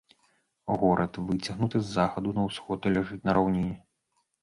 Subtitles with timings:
[0.83, 3.81] Горад выцягнуты з захаду на ўсход і ляжыць на раўніне.